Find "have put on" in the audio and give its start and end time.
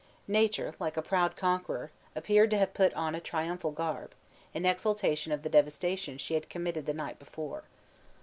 2.57-3.13